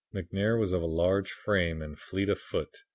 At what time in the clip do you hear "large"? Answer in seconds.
0.81-1.31